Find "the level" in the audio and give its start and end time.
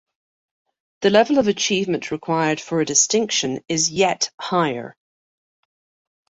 1.01-1.37